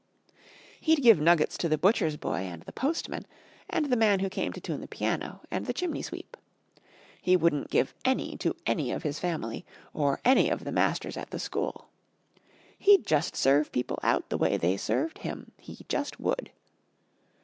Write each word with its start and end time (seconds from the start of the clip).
He'd 0.79 1.03
give 1.03 1.21
nuggets 1.21 1.59
to 1.59 1.69
the 1.69 1.77
butcher's 1.77 2.17
boy 2.17 2.37
and 2.39 2.63
the 2.63 2.71
postman, 2.71 3.27
and 3.69 3.85
the 3.85 3.95
man 3.95 4.17
who 4.19 4.29
came 4.31 4.51
to 4.51 4.59
tune 4.59 4.81
the 4.81 4.87
piano, 4.87 5.41
and 5.51 5.67
the 5.67 5.73
chimney 5.75 6.01
sweep. 6.01 6.35
He 7.21 7.37
wouldn't 7.37 7.69
give 7.69 7.93
any 8.03 8.35
to 8.37 8.55
any 8.65 8.89
of 8.91 9.03
his 9.03 9.19
family, 9.19 9.63
or 9.93 10.19
any 10.25 10.49
of 10.49 10.63
the 10.63 10.71
masters 10.71 11.17
at 11.17 11.29
the 11.29 11.37
school. 11.37 11.87
He'd 12.79 13.05
just 13.05 13.35
serve 13.35 13.71
people 13.71 13.99
out 14.01 14.29
the 14.29 14.39
way 14.39 14.57
they 14.57 14.75
served 14.75 15.19
him. 15.19 15.51
He 15.59 15.85
just 15.87 16.19
would. 16.19 16.49